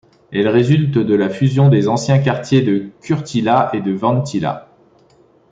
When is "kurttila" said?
3.01-3.69